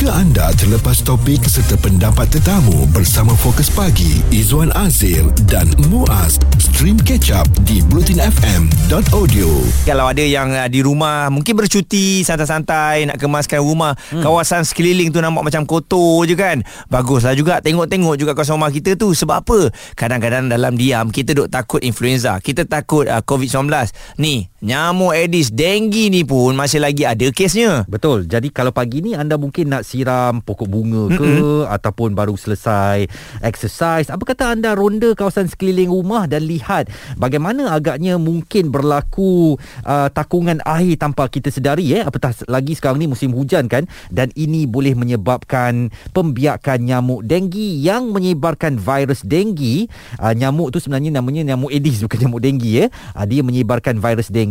[0.00, 6.96] Jika anda terlepas topik serta pendapat tetamu bersama Fokus Pagi, Izwan Azir dan Muaz, stream
[6.96, 9.48] catch up di blutinfm.audio.
[9.84, 14.24] Kalau ada yang uh, di rumah mungkin bercuti santai-santai nak kemaskan rumah, hmm.
[14.24, 16.64] kawasan sekeliling tu nampak macam kotor je kan.
[16.88, 19.68] Baguslah juga tengok-tengok juga kawasan rumah kita tu sebab apa?
[20.00, 23.68] Kadang-kadang dalam diam kita duk takut influenza, kita takut uh, COVID-19.
[24.16, 27.88] Ni, nyamuk Aedes denggi ni pun masih lagi ada kesnya.
[27.88, 28.28] Betul.
[28.28, 31.64] Jadi kalau pagi ni anda mungkin nak siram pokok bunga ke mm-hmm.
[31.64, 33.08] ataupun baru selesai
[33.40, 39.56] exercise, apa kata anda ronda kawasan sekeliling rumah dan lihat bagaimana agaknya mungkin berlaku
[39.88, 44.28] uh, takungan air tanpa kita sedari eh apatah lagi sekarang ni musim hujan kan dan
[44.36, 49.88] ini boleh menyebabkan pembiakan nyamuk denggi yang menyebarkan virus denggi.
[50.20, 52.88] Uh, nyamuk tu sebenarnya namanya nyamuk Aedes bukan nyamuk denggi eh.
[53.16, 54.49] Uh, dia menyebarkan virus denggi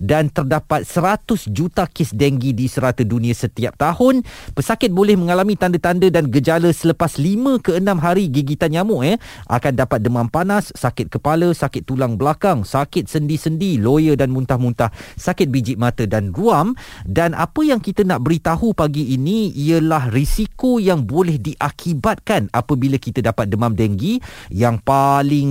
[0.00, 4.22] dan terdapat 100 juta kes denggi di serata dunia setiap tahun.
[4.52, 9.16] Pesakit boleh mengalami tanda-tanda dan gejala selepas 5 ke 6 hari gigitan nyamuk eh.
[9.46, 15.48] Akan dapat demam panas sakit kepala sakit tulang belakang sakit sendi-sendi loya dan muntah-muntah sakit
[15.48, 16.74] biji mata dan ruam.
[17.06, 23.22] Dan apa yang kita nak beritahu pagi ini ialah risiko yang boleh diakibatkan apabila kita
[23.22, 24.18] dapat demam denggi.
[24.50, 25.50] Yang paling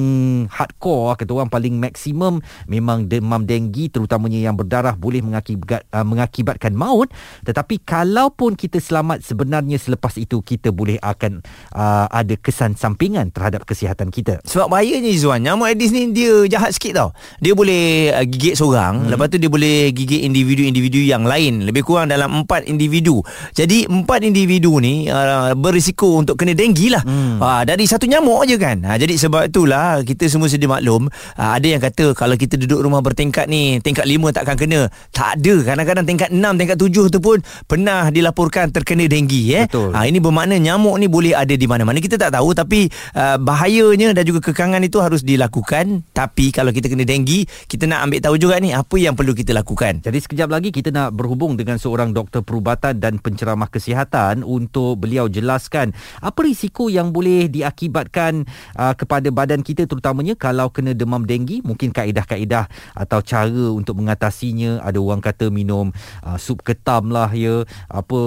[0.50, 6.74] hardcore kata orang paling maksimum memang demam denggi terutamanya yang berdarah boleh mengakibat, uh, mengakibatkan
[6.76, 7.10] maut
[7.46, 11.42] tetapi kalaupun kita selamat sebenarnya selepas itu kita boleh akan
[11.74, 14.40] uh, ada kesan sampingan terhadap kesihatan kita.
[14.46, 17.10] Sebab bahayanya Zuan, nyamuk Aedes ni dia jahat sikit tau.
[17.42, 19.10] Dia boleh uh, gigit seorang, hmm.
[19.12, 23.22] lepas tu dia boleh gigit individu-individu yang lain, lebih kurang dalam empat individu.
[23.54, 27.04] Jadi empat individu ni uh, berisiko untuk kena denggi lah.
[27.04, 27.42] Hmm.
[27.42, 28.78] Uh, dari satu nyamuk aja kan.
[28.86, 32.82] Uh, jadi sebab itulah kita semua sedia maklum, uh, ada yang kata kalau kita duduk
[32.86, 34.88] rumah bertingkat ni, tingkat lima takkan kena.
[35.12, 35.56] Tak ada.
[35.74, 39.66] Kadang-kadang tingkat enam, tingkat tujuh tu pun pernah dilaporkan terkena denggi eh.
[39.66, 39.96] Betul.
[39.96, 44.14] Ha, ini bermakna nyamuk ni boleh ada di mana-mana kita tak tahu tapi uh, bahayanya
[44.14, 48.36] dan juga kekangan itu harus dilakukan tapi kalau kita kena denggi kita nak ambil tahu
[48.38, 50.04] juga ni apa yang perlu kita lakukan.
[50.04, 55.26] Jadi sekejap lagi kita nak berhubung dengan seorang doktor perubatan dan penceramah kesihatan untuk beliau
[55.32, 58.46] jelaskan apa risiko yang boleh diakibatkan
[58.78, 64.84] uh, kepada badan kita terutamanya kalau kena demam denggi mungkin kaedah-kaedah atau cara untuk mengatasinya.
[64.84, 65.90] Ada orang kata minum
[66.22, 67.64] uh, sup ketam lah ya.
[67.90, 68.20] Apa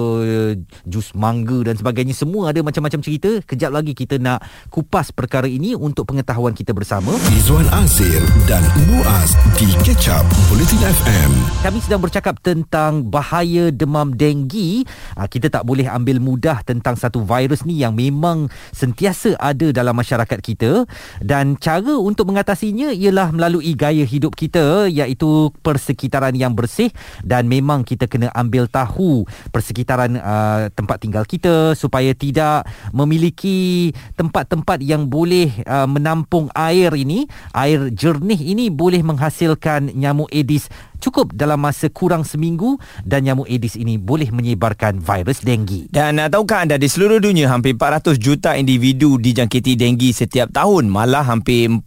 [0.83, 2.17] jus mangga dan sebagainya.
[2.17, 3.39] Semua ada macam-macam cerita.
[3.45, 7.13] Kejap lagi kita nak kupas perkara ini untuk pengetahuan kita bersama.
[7.37, 14.09] Izwan Azir dan Muaz di Catch Up Bulletin FM kami sedang bercakap tentang bahaya demam
[14.17, 14.87] denggi.
[15.13, 19.93] Ah, kita tak boleh ambil mudah tentang satu virus ni yang memang sentiasa ada dalam
[19.93, 20.89] masyarakat kita.
[21.21, 25.28] Dan cara untuk mengatasinya ialah melalui gaya hidup kita iaitu
[25.61, 26.89] persekitaran yang bersih
[27.21, 34.81] dan memang kita kena ambil tahu persekitaran uh, tempat tinggal kita supaya tidak memiliki tempat-tempat
[34.83, 37.25] yang boleh uh, menampung air ini.
[37.53, 42.75] Air jernih ini boleh menghasilkan nyamuk Aedes cukup dalam masa kurang seminggu
[43.07, 45.87] dan nyamuk Aedes ini boleh menyebarkan virus denggi.
[45.87, 50.91] Dan uh, tahukah anda di seluruh dunia hampir 400 juta individu dijangkiti denggi setiap tahun.
[50.91, 51.85] Malah hampir 40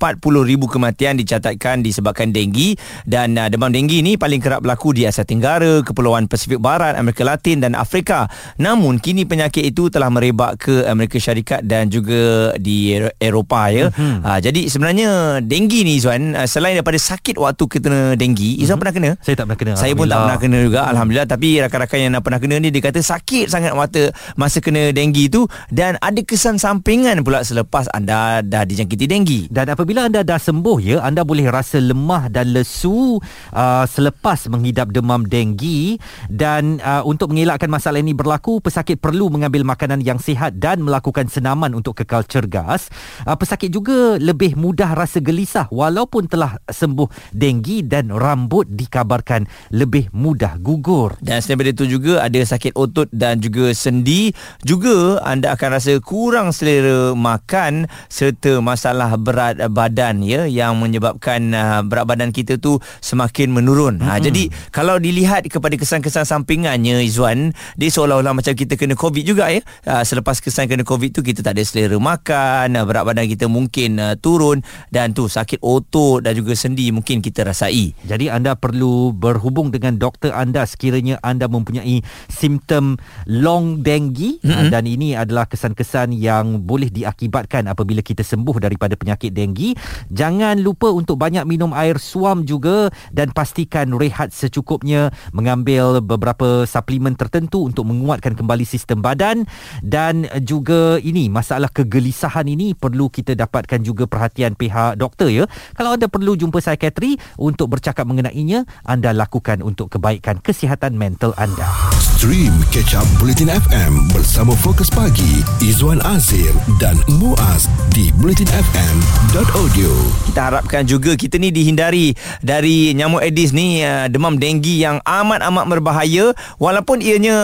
[0.48, 2.74] ribu kematian dicatatkan disebabkan denggi
[3.04, 7.22] dan uh, demam denggi ini paling kerap berlaku di Asia Tenggara, Kepulauan Pasifik Barat, Amerika
[7.26, 8.26] Latin dan Afrika.
[8.56, 13.86] Namun kini penyakit itu telah merebak ke Amerika Syarikat dan juga di Eropah ya.
[13.92, 14.16] Mm-hmm.
[14.24, 15.10] Uh, jadi sebenarnya
[15.44, 18.80] denggi ni Zuan uh, selain daripada sakit waktu kena denggi, mm-hmm.
[18.82, 19.01] Pernah kena?
[19.24, 19.72] Saya tak pernah kena.
[19.74, 23.00] Saya pun tak pernah kena juga alhamdulillah tapi rakan-rakan yang pernah kena ni dia kata
[23.02, 28.62] sakit sangat mata masa kena denggi tu dan ada kesan sampingan pula selepas anda dah
[28.62, 29.40] dijangkiti denggi.
[29.50, 33.18] Dan apabila anda dah sembuh ya, anda boleh rasa lemah dan lesu
[33.52, 35.96] uh, selepas menghidap demam denggi
[36.28, 41.26] dan uh, untuk mengelakkan masalah ini berlaku, pesakit perlu mengambil makanan yang sihat dan melakukan
[41.26, 42.92] senaman untuk kekal cergas.
[43.24, 49.48] Uh, pesakit juga lebih mudah rasa gelisah walaupun telah sembuh denggi dan rambut di dikabarkan
[49.72, 51.16] lebih mudah gugur.
[51.24, 54.36] Dan selain daripada itu juga ada sakit otot dan juga sendi.
[54.60, 61.80] Juga anda akan rasa kurang selera makan serta masalah berat badan ya yang menyebabkan uh,
[61.80, 63.96] berat badan kita tu semakin menurun.
[63.96, 64.12] Mm-hmm.
[64.12, 69.48] Ha, jadi kalau dilihat kepada kesan-kesan sampingannya Izwan, dia seolah-olah macam kita kena COVID juga
[69.48, 69.64] ya.
[69.88, 73.48] Ha, selepas kesan kena COVID tu kita tak ada selera makan, uh, berat badan kita
[73.48, 74.60] mungkin uh, turun
[74.90, 77.94] dan tu sakit otot dan juga sendi mungkin kita rasai.
[78.02, 82.98] Jadi anda perlu perlu berhubung dengan doktor anda sekiranya anda mempunyai simptom
[83.30, 84.74] long dengue mm-hmm.
[84.74, 89.78] dan ini adalah kesan-kesan yang boleh diakibatkan apabila kita sembuh daripada penyakit dengue.
[90.10, 97.14] Jangan lupa untuk banyak minum air suam juga dan pastikan rehat secukupnya, mengambil beberapa suplemen
[97.14, 99.46] tertentu untuk menguatkan kembali sistem badan
[99.86, 105.46] dan juga ini masalah kegelisahan ini perlu kita dapatkan juga perhatian pihak doktor ya.
[105.78, 111.66] Kalau anda perlu jumpa psikiatri untuk bercakap mengenainya, anda lakukan untuk kebaikan kesihatan mental anda.
[111.98, 119.92] Stream Catch Up Bulletin FM bersama Fokus Pagi, Izwan Azir dan Muaz di bulletinfm.audio.
[120.24, 125.68] Kita harapkan juga kita ni dihindari dari nyamuk Aedes ni uh, demam denggi yang amat-amat
[125.68, 127.36] berbahaya walaupun ianya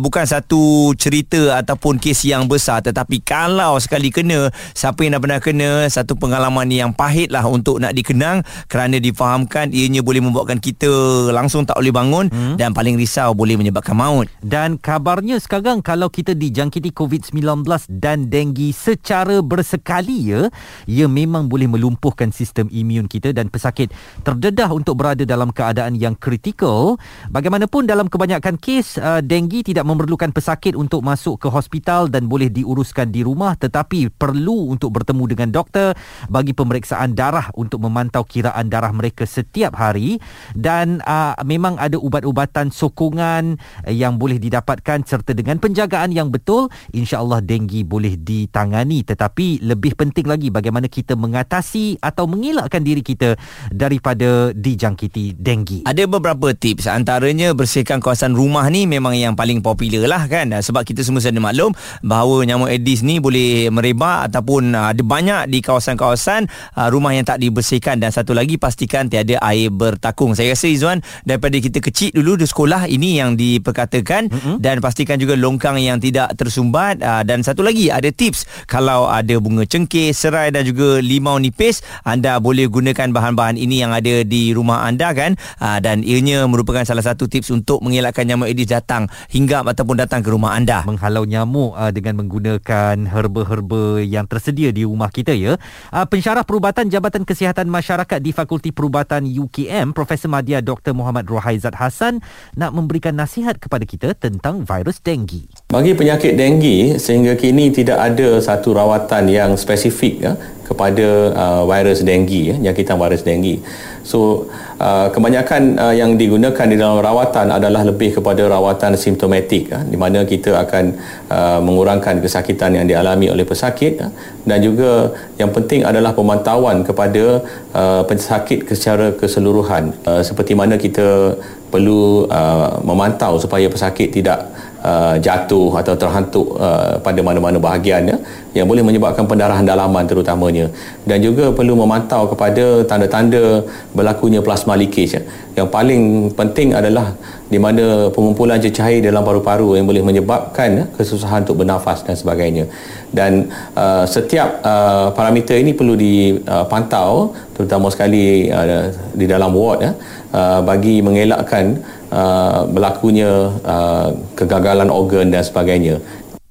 [0.00, 5.40] bukan satu cerita ataupun kes yang besar tetapi kalau sekali kena siapa yang dah pernah
[5.44, 8.40] kena satu pengalaman yang pahit lah untuk nak dikenang
[8.72, 10.88] kerana difahamkan ianya boleh membuatkan kita
[11.28, 12.56] langsung tak boleh bangun hmm.
[12.56, 14.32] dan paling risau boleh menyebabkan maut.
[14.40, 17.68] Dan kabarnya sekarang kalau kita dijangkiti COVID-19
[18.00, 19.44] dan denggi secara
[19.90, 20.42] bersekali ya,
[20.86, 23.90] ia memang boleh melumpuhkan sistem imun kita dan pesakit
[24.22, 26.94] terdedah untuk berada dalam keadaan yang kritikal.
[27.34, 32.46] Bagaimanapun dalam kebanyakan kes uh, denggi tidak memerlukan pesakit untuk masuk ke hospital dan boleh
[32.46, 35.98] diuruskan di rumah tetapi perlu untuk bertemu dengan doktor
[36.30, 40.22] bagi pemeriksaan darah untuk memantau kiraan darah mereka setiap hari
[40.54, 43.58] dan uh, memang ada ubat-ubatan sokongan
[43.90, 50.28] yang boleh didapatkan serta dengan penjagaan yang betul insya-Allah denggi boleh ditangani tetapi lebih penting
[50.28, 53.40] lagi bagaimana kita mengatasi atau mengelakkan diri kita
[53.72, 55.88] daripada dijangkiti denggi.
[55.88, 60.84] Ada beberapa tips antaranya bersihkan kawasan rumah ni memang yang paling popular lah kan sebab
[60.84, 61.72] kita semua sudah maklum
[62.04, 67.24] bahawa nyamuk Aedes ni boleh merebak ataupun uh, ada banyak di kawasan-kawasan uh, rumah yang
[67.24, 70.34] tak dibersihkan dan satu lagi pastikan tiada air bertakung.
[70.34, 74.56] Saya rasa Izwan daripada kita kecil dulu di sekolah ini yang diperkatakan mm-hmm.
[74.58, 79.38] dan pastikan juga longkang yang tidak tersumbat uh, dan satu lagi ada tips kalau ada
[79.38, 84.50] bunga cengkeh, serai dan juga limau nipis anda boleh gunakan bahan-bahan ini yang ada di
[84.50, 89.06] rumah anda kan uh, dan ianya merupakan salah satu tips untuk mengelakkan nyamuk Aedes datang
[89.30, 90.82] hingga ataupun datang ke rumah anda.
[90.82, 95.54] Menghalau nyamuk uh, dengan menggunakan herba-herba yang tersedia di rumah kita ya.
[95.94, 100.96] Uh, pensyarah perubatan Jabatan Kesihatan Masyarakat di Fakulti Perubatan UKM Profesor Madya Dr.
[100.96, 102.18] Muhammad Rohaizat Hassan
[102.56, 105.46] nak memberikan nasihat kepada kita tentang virus denggi.
[105.70, 110.32] Bagi penyakit denggi sehingga kini tidak ada satu rawatan yang spesifik ya
[110.70, 113.58] kepada uh, virus denggi ya jangkitan virus denggi.
[114.06, 114.48] So
[114.78, 119.98] uh, kebanyakan uh, yang digunakan di dalam rawatan adalah lebih kepada rawatan simptomatik ya, di
[119.98, 120.84] mana kita akan
[121.26, 124.08] uh, mengurangkan kesakitan yang dialami oleh pesakit ya,
[124.46, 125.10] dan juga
[125.42, 131.36] yang penting adalah pemantauan kepada uh, pesakit secara keseluruhan uh, seperti mana kita
[131.70, 134.48] perlu uh, memantau supaya pesakit tidak
[134.84, 138.16] uh, jatuh atau terhantuk uh, pada mana-mana bahagian ya,
[138.56, 140.66] yang boleh menyebabkan pendarahan dalaman terutamanya
[141.06, 145.22] dan juga perlu memantau kepada tanda-tanda berlakunya plasma leakage ya.
[145.62, 147.12] yang paling penting adalah
[147.50, 152.64] di mana pengumpulan cecair dalam paru-paru yang boleh menyebabkan ya, kesusahan untuk bernafas dan sebagainya
[153.10, 160.60] dan uh, setiap uh, parameter ini perlu dipantau terutama sekali uh, di dalam ward uh,
[160.62, 166.02] bagi mengelakkan uh, berlakunya uh, kegagalan organ dan sebagainya.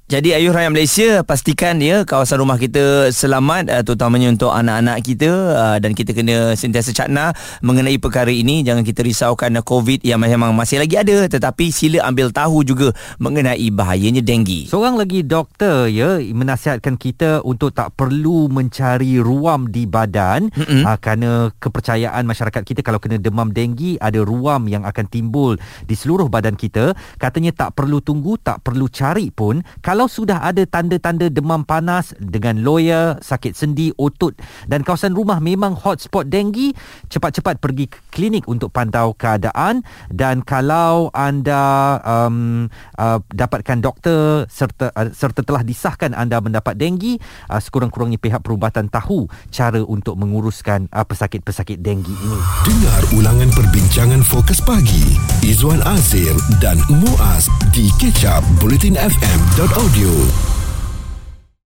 [0.10, 5.30] Jadi ayuh rakyat Malaysia pastikan ya kawasan rumah kita selamat uh, terutamanya untuk anak-anak kita
[5.54, 10.58] uh, dan kita kena sentiasa cakna mengenai perkara ini jangan kita risaukan COVID yang memang
[10.58, 12.90] masih lagi ada tetapi sila ambil tahu juga
[13.22, 14.66] mengenai bahayanya denggi.
[14.74, 20.89] Seorang lagi doktor ya menasihatkan kita untuk tak perlu mencari ruam di badan mm-hmm.
[20.89, 25.54] uh, kerana kepercayaan masyarakat kita kalau kena demam denggi ada ruam yang akan timbul
[25.86, 30.39] di seluruh badan kita katanya tak perlu tunggu tak perlu cari pun kalau kalau sudah
[30.39, 34.32] ada tanda-tanda demam panas dengan loya, sakit sendi, otot
[34.63, 36.72] dan kawasan rumah memang hotspot denggi,
[37.12, 39.84] cepat-cepat pergi ke klinik untuk pantau keadaan.
[40.08, 47.20] Dan kalau anda um, uh, dapatkan doktor serta uh, serta telah disahkan anda mendapat denggi,
[47.51, 52.39] uh, sekurang-kurangnya pihak perubatan tahu cara untuk menguruskan uh, pesakit-pesakit denggi ini.
[52.63, 55.20] Dengar ulangan perbincangan fokus pagi.
[55.44, 60.59] Izwan Azir dan Muaz di kecap bulletinfm.audio audio